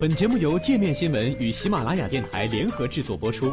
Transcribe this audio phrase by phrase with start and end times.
[0.00, 3.52] 本节目由界面新闻与喜马拉雅电台联合制作播出。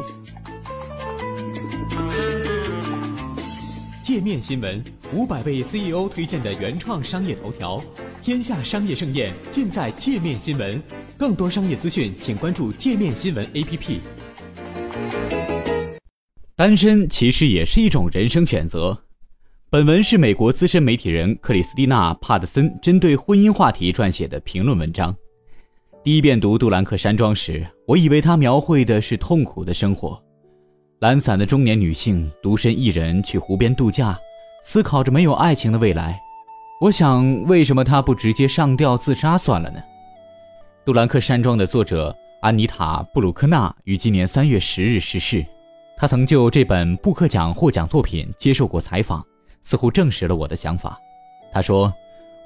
[4.00, 4.80] 界面新闻
[5.12, 7.82] 五百位 CEO 推荐的原创商业头条，
[8.22, 10.80] 天下商业盛宴尽在界面新闻。
[11.18, 13.98] 更多商业资讯，请关注界面新闻 APP。
[16.54, 19.02] 单身其实也是一种人生选择。
[19.68, 25.12] 本文是美国资深媒体人克里斯蒂娜·帕特森针对婚姻话题撰写的评论文章。
[26.06, 30.22] 第一遍读《杜兰克山庄》时，我以为他描绘的是痛苦的生活，
[31.00, 34.16] 懒散的中年女性独身一人去湖边度假，
[34.62, 36.16] 思考着没有爱情的未来。
[36.80, 39.80] 我想，为什么他不直接上吊自杀算了呢？
[40.84, 45.44] 《杜兰克山庄》的作者安妮塔·布鲁克纳于今年三月十日逝世。
[45.96, 49.26] 他曾就这本布克奖获奖作品接受过采访，
[49.60, 50.96] 似乎证实了我的想法。
[51.52, 51.92] 他说：“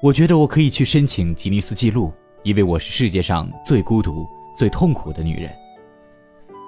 [0.01, 2.11] 我觉得我可以去申请吉尼斯纪录。”
[2.43, 4.27] 因为我是世界上最孤独、
[4.57, 5.51] 最痛苦的女人。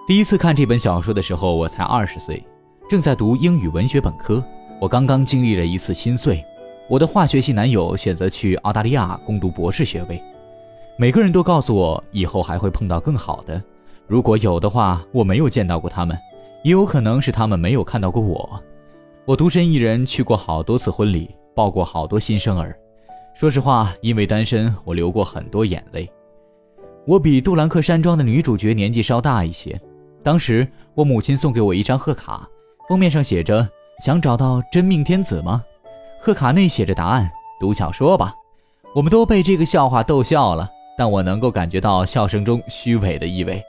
[0.08, 2.46] 第一次看这本小说的时候，我才二十岁，
[2.88, 4.44] 正在读英语文学本科。
[4.80, 6.44] 我刚刚经历了一次心碎，
[6.88, 10.22] 我的化学系男友选择去澳大利亚攻读博士学位。
[10.96, 13.60] 每个人都告诉我，以后还会碰到更好的。
[14.06, 16.16] 如果有的话，我没有见到过他们，
[16.64, 18.62] 也有可能是他们没有看到过我。
[19.26, 22.78] 我独身一人去过好多次婚礼，抱过好多新生儿。
[23.34, 26.10] 说实话，因为单身，我流过很多眼泪。
[27.06, 29.80] 我比杜兰克山庄的女主角年纪稍大一些。
[30.24, 32.48] 当时，我母亲送给我一张贺卡，
[32.88, 33.68] 封面上写着
[34.06, 35.64] ：“想找到真命天子吗？”
[36.22, 38.34] 贺卡内写着答案：“读小说吧。”
[38.96, 43.62] 我们都被这个笑话逗笑了，但我能够感觉到笑声中虚伪的意味。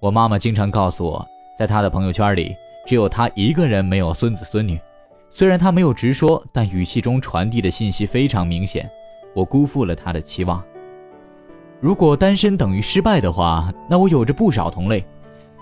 [0.00, 1.24] 我妈妈经常告诉我，
[1.56, 4.80] 在她的朋友圈里，只有她一个人没有孙子孙女。
[5.30, 8.90] 虽然她没有直说，但语气中传递的信息非常明显。
[9.34, 10.62] 我辜负了他的期望。
[11.80, 15.04] 如果单身等于失败的话，那我有着不少同类。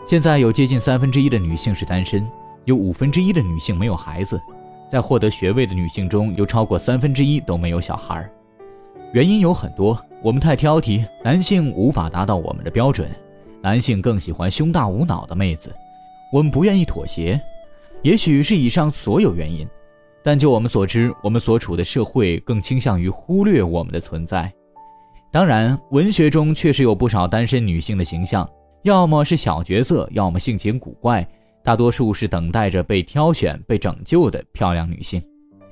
[0.06, 2.26] 现在有接近三分之一的女性是单身，
[2.64, 4.40] 有五分之一的女性没有孩子，
[4.90, 8.28] 在获得学位的女性中有超过三分之一都没有小孩。
[9.12, 13.08] 原因有很多，我们太挑剔，男性无法达到我们的标准，
[13.62, 15.74] 男性更喜欢胸大无脑的妹子，
[16.32, 17.40] 我们不愿意妥协。
[18.02, 19.66] 也许是以上所有原因。
[20.22, 24.52] 但就我们所知，我们所处的社会更倾向于忽略我们的存在。
[25.32, 28.48] 当然，文学中确实有不少单身女性的形象，
[28.82, 31.26] 要么是小角色，要么性情古怪，
[31.62, 35.22] 大多数是等待着被挑选、被拯救的漂亮女性。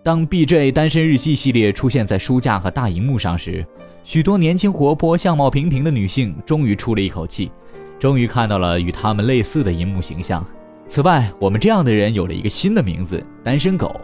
[0.03, 3.67] 当《BJ 单身日记》系列出现在书架和大荧幕上时，
[4.05, 7.51] 许多年轻活泼、相貌平平的女性终于出了一口气，
[7.99, 10.43] 终于看到了与她们类似的荧幕形象。
[10.89, 14.01] 此外，我们这样的人有了一个新的名字——单身狗。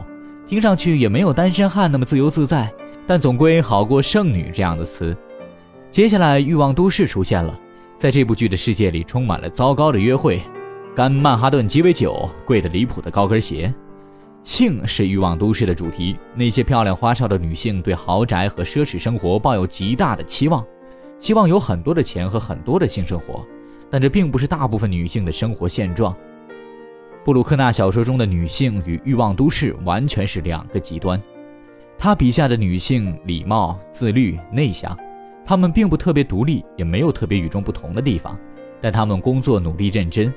[0.47, 2.71] 听上去也没有单身汉那么自由自在，
[3.07, 5.17] 但总归好过剩女这样的词。
[5.91, 7.59] 接下来，欲望都市出现了，
[7.97, 10.43] 在这部剧的世界里，充满了糟糕的约会，
[10.95, 13.73] 干曼哈顿鸡尾酒，贵的离谱的高跟鞋。
[14.43, 20.63] 性是欲望都市的主题，那些漂亮花哨的女性对豪宅和奢侈生活抱有极大的期望，
[21.19, 23.43] 希望有很多的钱和很多的性生活，
[23.89, 26.15] 但这并不是大部分女性的生活现状。
[27.25, 31.21] 布鲁克纳小说中的女性与欲望都市完全是两个极端。
[31.97, 34.95] 他笔下的女性礼貌、自律、内向，
[35.43, 38.39] 她们并不特别独立，也没有特别与众不同的地方，
[38.79, 40.31] 但她们工作努力认真。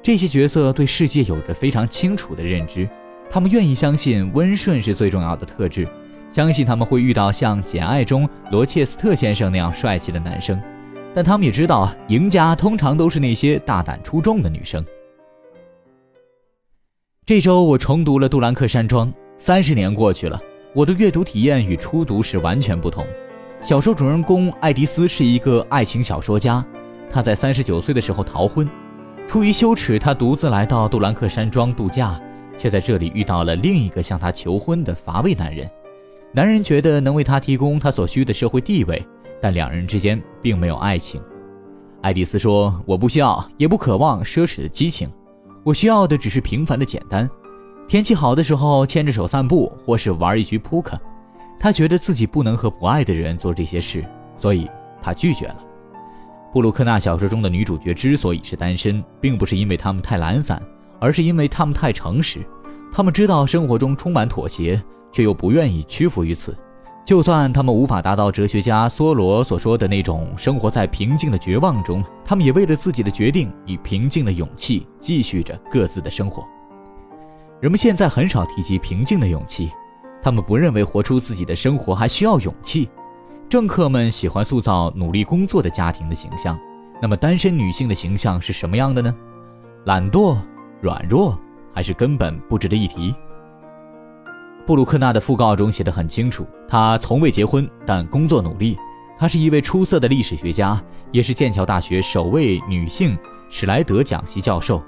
[0.00, 2.88] 这些角色对世界有着非常清楚的认知，
[3.28, 5.86] 他们愿意相信温顺是最重要的特质，
[6.30, 10.58] 相信他们会遇到像《简爱》中罗切斯特先生那样帅气的男生，
[11.14, 14.82] 但他们也知道，赢家通常都是那些大胆出众的女生。
[17.30, 20.42] 这周我重读了《杜兰克山庄》，三十年过去了，
[20.74, 23.06] 我的阅读体验与初读时完全不同。
[23.62, 26.66] 小说主人公爱迪斯是一个爱情小说家，
[27.08, 28.68] 他在三十九岁的时候逃婚，
[29.28, 32.20] 出于羞耻，他独自来到杜兰克山庄度假，
[32.58, 35.70] 却在这里遇到了另一个向他求婚的乏味男人。
[36.32, 39.00] 男人觉得能为他提供他所需的社会地位，
[39.40, 41.22] 但两人之间并没有爱情。
[42.02, 45.08] 爱迪斯说：“我不需要，也不渴望奢侈的激情。”
[45.62, 47.28] 我需要的只是平凡的简单。
[47.86, 50.98] 天气好的时候，牵着手散步，或是玩一局扑克。
[51.58, 54.04] 他觉得自己不能和不爱的人做这些事，
[54.36, 54.68] 所以
[55.02, 55.58] 他拒绝了。
[56.52, 60.60] 布鲁克纳小说中的女主角之所以是单身，并不是因为她们太懒散，
[60.98, 62.40] 而是因为她们太诚实。
[62.92, 64.82] 她们知道生活中充满妥协，
[65.12, 66.56] 却又不愿意屈服于此。
[67.10, 76.46] 就算他们无法达到哲学家梭罗所说的那种生活在平静的绝望中，他们也为了自己的决定以平静的勇气继续着各自的生活。
[77.58, 79.72] 人们现在很少提及平静的勇气，
[80.22, 82.88] 他们不认为活出自己的生活还需要勇气。
[83.48, 86.56] 政客们喜欢塑造努力工作的家庭的形象，
[87.02, 89.12] 那么单身女性的形象是什么样的呢？
[89.84, 90.36] 懒惰、
[90.80, 91.36] 软弱，
[91.74, 93.12] 还是根本不值得一提？
[94.66, 98.78] 布鲁克纳的讣告中写得很清楚，她从未结婚，但工作努力。
[99.18, 100.80] 她是一位出色的历史学家，
[101.10, 103.18] 也是剑桥大学首位女性
[103.48, 104.82] 史莱德讲席教授。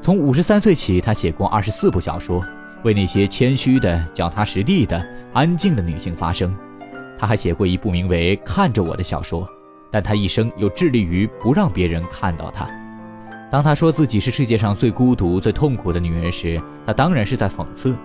[0.00, 2.44] 从五十三岁起，她写过二十四部小说，
[2.84, 6.54] 为那些谦虚的、脚踏实地的、安静的女性发声。
[7.18, 9.48] 她还写过一部名为《看着我》的小说，
[9.90, 12.68] 但她一生又致力于不让别人看到她。
[13.50, 17.96] 当她说自己是世界上最孤独、最痛苦的女人时，她当然是在讽刺。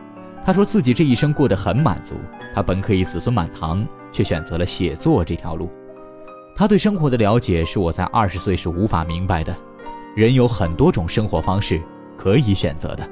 [0.47, 2.15] 他说自己这一生过得很满足，
[2.55, 5.69] 他本可以子孙满堂，却选择了写作这条路。
[6.55, 9.53] 他对生活的了解是我在二十岁时无法明白的。
[10.15, 11.81] 人有很多种生活方式
[12.17, 13.09] 可以选择的。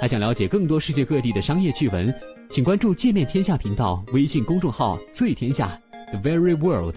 [0.00, 2.14] 还想了解更多世界各地的商业趣闻，
[2.48, 5.76] 请关注“界面天下”频道微信公众号“最天下
[6.12, 6.94] The Very World”。